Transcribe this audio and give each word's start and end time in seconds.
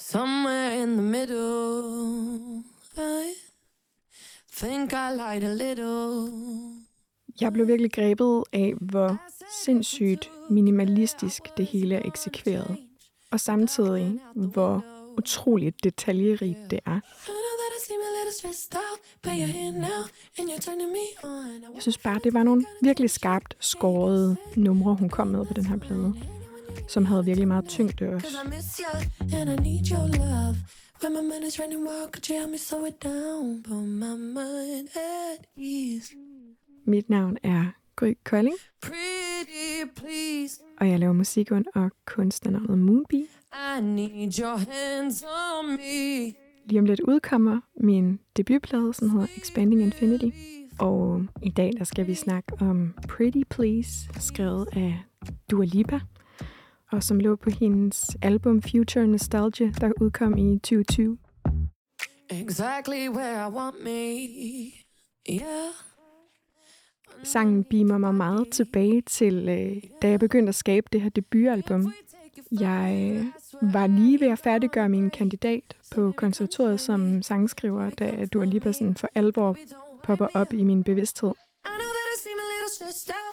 Somewhere 0.00 0.82
in 0.82 0.92
the 0.92 1.02
middle, 1.02 2.62
I 2.96 3.34
think 4.56 4.92
I 4.92 5.10
lied 5.12 5.42
a 5.42 5.54
little. 5.54 6.32
Jeg 7.40 7.52
blev 7.52 7.68
virkelig 7.68 7.92
grebet 7.92 8.44
af, 8.52 8.74
hvor 8.80 9.16
sindssygt 9.64 10.30
minimalistisk 10.50 11.42
det 11.56 11.66
hele 11.66 11.94
er 11.94 12.02
eksekveret. 12.04 12.76
Og 13.30 13.40
samtidig, 13.40 14.20
hvor 14.34 14.84
utroligt 15.18 15.84
detaljerigt 15.84 16.58
det 16.70 16.80
er. 16.86 17.00
Jeg 21.74 21.82
synes 21.82 21.98
bare, 21.98 22.20
det 22.24 22.34
var 22.34 22.42
nogle 22.42 22.64
virkelig 22.82 23.10
skarpt 23.10 23.56
skårede 23.60 24.36
numre, 24.56 24.94
hun 24.94 25.08
kom 25.08 25.26
med 25.26 25.46
på 25.46 25.54
den 25.54 25.66
her 25.66 25.76
plade. 25.76 26.14
Som 26.88 27.04
havde 27.04 27.24
virkelig 27.24 27.48
meget 27.48 27.68
tyngde 27.68 28.08
også. 28.08 28.26
Cause 28.26 28.38
I 28.44 28.50
miss 28.56 28.80
you, 28.84 29.00
and 29.38 29.50
I 29.50 29.56
need 29.68 29.84
your 29.92 30.06
love. 30.06 30.56
When 31.02 31.12
my 31.12 31.22
mind 31.30 31.44
is 31.48 31.60
running 31.60 31.80
wild, 31.88 32.12
could 32.12 32.26
you 32.30 32.36
help 32.38 32.50
me 32.50 32.58
slow 32.58 32.84
it 32.84 33.02
down? 33.04 33.62
Put 33.62 33.84
my 34.04 34.14
mind 34.38 34.88
at 34.94 35.46
ease. 35.56 36.14
Mit 36.86 37.10
navn 37.10 37.36
er 37.42 37.64
Gry 37.96 38.12
Kolding, 38.24 38.56
Pretty 38.82 39.90
please, 39.96 40.60
og 40.80 40.88
jeg 40.90 40.98
laver 40.98 41.12
musik 41.12 41.50
under 41.52 41.88
kunstnernavnet 42.06 42.78
Moonbee. 42.78 43.26
I 43.78 43.80
need 43.82 44.38
your 44.38 44.56
hands 44.56 45.24
on 45.24 45.66
me. 45.76 46.34
Lige 46.66 46.78
om 46.78 46.84
lidt 46.84 47.00
udkommer 47.00 47.60
min 47.80 48.18
debutplade, 48.36 48.94
som 48.94 49.10
hedder 49.10 49.26
Expanding 49.36 49.82
Infinity. 49.82 50.30
Og 50.78 51.22
i 51.42 51.50
dag 51.50 51.72
der 51.78 51.84
skal 51.84 52.06
vi 52.06 52.14
snakke 52.14 52.52
om 52.60 52.94
Pretty 53.08 53.42
Please, 53.50 53.90
skrevet 54.20 54.68
af 54.72 54.98
Dua 55.50 55.64
Lipa, 55.64 56.00
og 56.92 57.02
som 57.02 57.20
lå 57.20 57.36
på 57.36 57.50
hendes 57.50 58.16
album 58.22 58.62
Future 58.62 59.06
Nostalgia, 59.06 59.72
der 59.80 59.92
udkom 60.00 60.38
i 60.38 60.58
2020. 60.58 61.18
Exactly 62.30 63.08
where 63.08 63.48
I 63.48 63.50
want 63.50 63.76
me. 63.84 64.28
Yeah. 65.30 65.72
Sangen 67.22 67.64
beamer 67.64 67.98
mig 67.98 68.14
meget 68.14 68.48
tilbage 68.50 69.00
til, 69.00 69.48
øh, 69.48 69.82
da 70.02 70.08
jeg 70.08 70.20
begyndte 70.20 70.48
at 70.48 70.54
skabe 70.54 70.86
det 70.92 71.00
her 71.00 71.08
debutalbum. 71.08 71.92
Jeg 72.50 73.14
øh, 73.16 73.72
var 73.72 73.86
lige 73.86 74.20
ved 74.20 74.28
at 74.28 74.38
færdiggøre 74.38 74.88
min 74.88 75.10
kandidat 75.10 75.76
på 75.94 76.12
konservatoriet 76.16 76.80
som 76.80 77.22
sangskriver, 77.22 77.90
da 77.90 78.26
Dua 78.32 78.44
Lipa 78.44 78.72
sådan 78.72 78.94
for 78.96 79.08
alvor 79.14 79.56
popper 80.04 80.26
op 80.34 80.52
i 80.52 80.64
min 80.64 80.84
bevidsthed. 80.84 81.30
I 81.30 81.74
know 81.80 81.90
that 81.96 82.06
I 82.14 82.16
seem 82.24 82.38
a 82.38 82.48
little 82.52 82.70
stressed 82.76 83.10
out, 83.10 83.27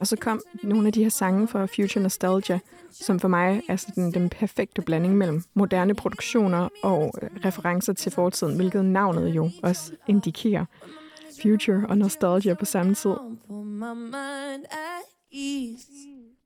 Og 0.00 0.06
så 0.06 0.16
kom 0.16 0.42
nogle 0.62 0.86
af 0.86 0.92
de 0.92 1.02
her 1.02 1.10
sange 1.10 1.48
fra 1.48 1.66
Future 1.66 2.02
Nostalgia, 2.02 2.58
som 2.90 3.20
for 3.20 3.28
mig 3.28 3.62
er 3.68 3.76
sådan 3.76 4.12
den 4.12 4.28
perfekte 4.28 4.82
blanding 4.82 5.16
mellem 5.16 5.42
moderne 5.54 5.94
produktioner 5.94 6.68
og 6.82 7.14
øh, 7.22 7.30
referencer 7.44 7.92
til 7.92 8.12
fortiden, 8.12 8.56
hvilket 8.56 8.84
navnet 8.84 9.28
jo 9.28 9.50
også 9.62 9.92
indikerer. 10.06 10.64
Future 11.42 11.86
og 11.88 11.98
Nostalgia 11.98 12.54
på 12.54 12.64
samme 12.64 12.94
tid. 12.94 13.14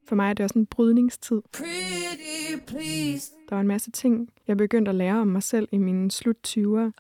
For 0.08 0.14
mig 0.14 0.30
er 0.30 0.32
det 0.32 0.44
også 0.44 0.58
en 0.58 0.66
brydningstid. 0.66 1.42
Der 3.48 3.54
var 3.54 3.60
en 3.60 3.66
masse 3.66 3.90
ting, 3.90 4.28
jeg 4.48 4.56
begyndte 4.56 4.88
at 4.88 4.94
lære 4.94 5.20
om 5.20 5.26
mig 5.26 5.42
selv 5.42 5.68
i 5.72 5.78
mine 5.78 6.10
slut 6.10 6.36
20'er. 6.46 6.90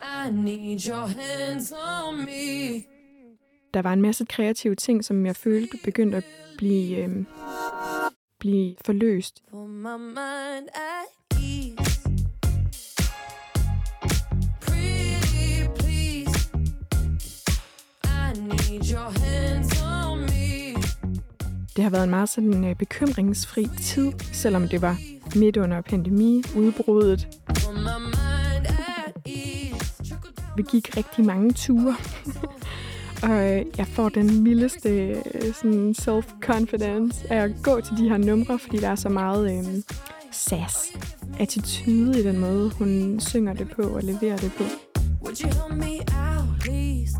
Der 3.74 3.82
var 3.82 3.92
en 3.92 4.02
masse 4.02 4.24
kreative 4.24 4.74
ting, 4.74 5.04
som 5.04 5.26
jeg 5.26 5.36
følte 5.36 5.78
begyndte 5.84 6.16
at 6.16 6.24
blive, 6.58 6.96
øh, 6.96 7.24
blive 8.40 8.76
forløst. 8.84 9.42
Det 21.76 21.84
har 21.84 21.90
været 21.90 22.04
en 22.04 22.10
meget 22.10 22.28
sådan 22.28 22.64
øh, 22.64 22.76
bekymringsfri 22.76 23.66
tid, 23.82 24.12
selvom 24.32 24.68
det 24.68 24.82
var 24.82 24.96
midt 25.36 25.56
under 25.56 25.80
pandemiudbruddet. 25.80 27.28
Vi 30.56 30.62
gik 30.70 30.96
rigtig 30.96 31.24
mange 31.24 31.52
ture. 31.52 31.96
og 33.24 33.52
øh, 33.52 33.64
jeg 33.78 33.86
får 33.86 34.08
den 34.08 34.44
vildeste 34.44 34.88
øh, 34.88 35.54
sådan 35.54 35.94
self-confidence 35.98 37.32
af 37.32 37.36
at 37.42 37.50
gå 37.62 37.80
til 37.80 37.96
de 37.96 38.08
her 38.08 38.16
numre, 38.16 38.58
fordi 38.58 38.76
der 38.76 38.88
er 38.88 38.94
så 38.94 39.08
meget 39.08 39.58
øh, 39.58 39.82
sass, 40.30 40.92
attitude 41.40 42.20
i 42.20 42.22
den 42.22 42.38
måde, 42.38 42.70
hun 42.70 43.20
synger 43.20 43.52
det 43.52 43.70
på 43.70 43.82
og 43.82 44.02
leverer 44.02 44.36
det 44.36 44.52
på. 44.58 44.64
Would 45.22 45.42
you 45.42 45.48
help 45.48 45.76
me 45.78 45.94
out, 45.94 46.60
please? 46.60 47.14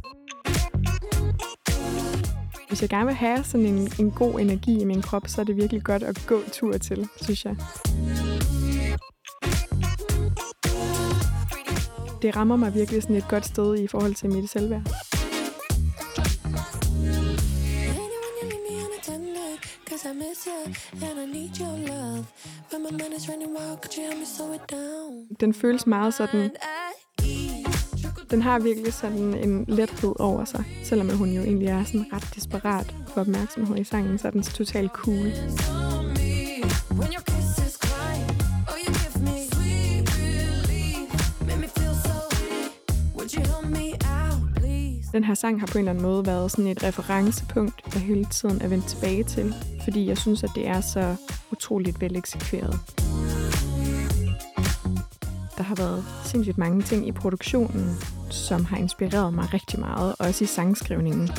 Hvis 2.69 2.83
jeg 2.83 2.91
gerne 2.91 3.07
vil 3.07 3.15
have 3.15 3.45
sådan 3.45 3.67
en, 3.67 3.93
en 3.99 4.11
god 4.11 4.41
energi 4.41 4.81
i 4.81 4.85
min 4.85 5.03
krop, 5.03 5.29
så 5.29 5.41
er 5.41 5.45
det 5.45 5.57
virkelig 5.57 5.83
godt 5.83 6.03
at 6.03 6.25
gå 6.27 6.41
tur 6.53 6.73
til, 6.73 7.09
synes 7.23 7.45
jeg. 7.45 7.57
Det 12.23 12.37
rammer 12.37 12.57
mig 12.57 12.75
virkelig 12.75 13.03
sådan 13.03 13.17
et 13.17 13.29
godt 13.29 13.47
sted 13.47 13.79
i 13.79 13.87
forhold 13.87 14.15
til 14.15 14.31
mit 14.31 14.51
selvværd. 14.51 14.83
Den 25.41 25.55
føles 25.55 25.87
meget 25.87 26.15
sådan, 26.15 26.51
den 28.31 28.43
har 28.43 28.59
virkelig 28.59 28.93
sådan 28.93 29.35
en 29.35 29.65
lethed 29.69 30.21
over 30.21 30.45
sig. 30.45 30.65
Selvom 30.85 31.17
hun 31.17 31.31
jo 31.31 31.43
egentlig 31.43 31.69
er 31.69 31.85
sådan 31.85 32.07
ret 32.13 32.29
desperat 32.35 32.95
for 33.09 33.21
opmærksomhed 33.21 33.79
i 33.79 33.85
sangen, 33.85 34.19
så 34.19 34.27
er 34.27 34.33
den 34.33 34.43
totalt 34.43 34.93
cool. 34.93 35.33
When 36.99 37.09
your 37.15 37.44
Den 45.15 45.25
her 45.25 45.35
sang 45.35 45.61
har 45.61 45.67
på 45.67 45.73
en 45.73 45.79
eller 45.79 45.91
anden 45.91 46.03
måde 46.03 46.27
været 46.27 46.51
sådan 46.51 46.67
et 46.67 46.83
referencepunkt, 46.83 47.95
jeg 47.95 48.03
hele 48.03 48.25
tiden 48.25 48.63
er 48.63 48.69
vendt 48.69 48.87
tilbage 48.87 49.25
til, 49.25 49.55
fordi 49.85 50.07
jeg 50.07 50.19
synes, 50.19 50.45
at 50.45 50.51
det 50.55 50.67
er 50.67 50.81
så 50.81 51.17
utroligt 51.53 52.01
vel 52.01 52.17
eksekveret. 52.17 52.81
Der 55.57 55.63
har 55.63 55.75
været 55.75 56.05
sindssygt 56.25 56.59
mange 56.59 56.83
ting 56.83 57.09
i 57.09 57.13
produktionen, 57.13 57.97
som 58.31 58.65
har 58.65 58.77
inspireret 58.77 59.35
mig 59.35 59.55
rigtig 59.55 59.81
meget, 59.81 60.15
også 60.19 60.45
i 60.45 60.47
sangskrivningen. 60.47 61.31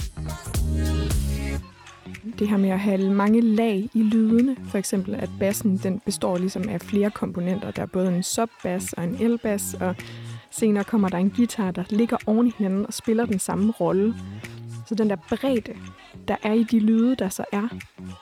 Det 2.40 2.47
her 2.47 2.57
med 2.57 2.69
at 2.69 2.80
have 2.80 3.09
mange 3.09 3.42
lag 3.42 3.90
i 3.94 4.02
lydene, 4.02 4.56
for 4.69 4.78
eksempel 4.78 5.16
at 5.16 5.30
bassen 5.40 5.78
den 5.78 6.00
består 6.06 6.38
ligesom 6.38 6.69
af 6.69 6.81
flere 6.81 7.12
komponenter. 7.12 7.72
Der 7.72 7.81
er 7.81 7.86
både 7.86 8.16
en 8.16 8.24
subbass 8.24 8.94
og 8.94 9.03
en 9.03 9.16
elbass, 9.19 9.74
og 9.74 9.96
senere 10.58 10.84
kommer 10.84 11.10
der 11.10 11.18
en 11.18 11.32
guitar, 11.32 11.72
der 11.72 11.84
ligger 11.90 12.18
oven 12.26 12.48
i 12.48 12.52
hinanden 12.58 12.86
og 12.86 12.94
spiller 12.94 13.26
den 13.26 13.40
samme 13.40 13.72
rolle. 13.72 14.16
Så 14.88 14.96
den 14.96 15.10
der 15.10 15.16
bredde, 15.16 15.74
der 16.28 16.36
er 16.44 16.54
i 16.54 16.64
de 16.64 16.80
lyde, 16.80 17.16
der 17.16 17.30
så 17.30 17.46
er, 17.52 17.68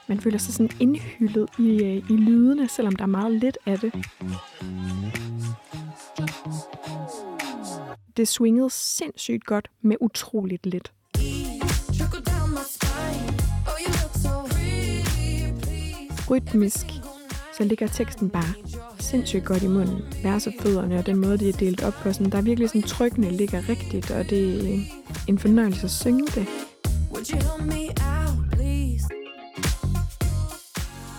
man 0.07 0.19
føler 0.19 0.37
sig 0.37 0.53
sådan 0.53 0.71
indhyllet 0.79 1.49
i, 1.59 1.83
øh, 1.83 2.09
i 2.09 2.17
lydene, 2.17 2.67
selvom 2.67 2.95
der 2.95 3.03
er 3.03 3.07
meget 3.07 3.31
lidt 3.31 3.57
af 3.65 3.79
det. 3.79 3.93
Det 8.17 8.27
swingede 8.27 8.69
sindssygt 8.69 9.45
godt 9.45 9.71
med 9.81 9.95
utroligt 10.01 10.65
lidt. 10.65 10.93
Rytmisk, 16.29 16.85
så 17.57 17.63
ligger 17.63 17.87
teksten 17.87 18.29
bare 18.29 18.53
sindssygt 19.03 19.45
godt 19.45 19.63
i 19.63 19.67
munden. 19.67 20.01
Vers 20.23 20.47
og 20.47 20.53
fødderne 20.59 20.97
og 20.99 21.05
den 21.05 21.17
måde, 21.17 21.37
de 21.37 21.49
er 21.49 21.53
delt 21.53 21.83
op 21.83 21.93
på. 21.93 22.13
Sådan, 22.13 22.31
der 22.31 22.37
er 22.37 22.41
virkelig 22.41 22.69
sådan 22.69 22.81
trykkene 22.81 23.29
ligger 23.29 23.69
rigtigt, 23.69 24.11
og 24.11 24.29
det 24.29 24.73
er 24.73 24.79
en 25.27 25.39
fornøjelse 25.39 25.83
at 25.83 25.91
synge 25.91 26.27
det. 26.27 26.47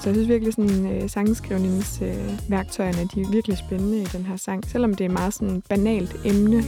Så 0.04 0.10
jeg 0.10 0.14
synes 0.14 0.28
virkelig, 0.28 0.54
sådan 0.54 0.86
øh, 0.86 1.10
sangskrivningsværktøjerne, 1.10 3.00
øh, 3.02 3.08
de 3.14 3.20
er 3.20 3.30
virkelig 3.30 3.58
spændende 3.58 4.02
i 4.02 4.04
den 4.04 4.24
her 4.24 4.36
sang. 4.36 4.70
Selvom 4.70 4.94
det 4.94 5.04
er 5.04 5.10
meget 5.10 5.34
sådan 5.34 5.62
banalt 5.68 6.16
emne, 6.24 6.64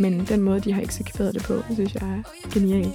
men 0.00 0.26
den 0.26 0.40
måde, 0.40 0.60
de 0.60 0.72
har 0.72 0.82
eksekveret 0.82 1.34
det 1.34 1.42
på, 1.42 1.62
synes 1.74 1.94
jeg 1.94 2.02
er 2.02 2.22
genialt. 2.52 2.94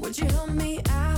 Would 0.00 0.18
you 0.20 0.26
help 0.26 0.52
me 0.54 0.78
out, 0.90 1.17